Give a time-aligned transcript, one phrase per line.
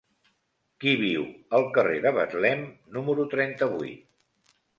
[0.83, 1.27] Qui viu
[1.57, 2.65] al carrer de Betlem
[2.97, 4.53] número trenta-vuit?